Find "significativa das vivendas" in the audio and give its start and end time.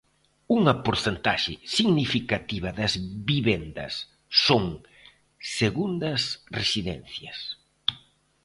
1.75-3.93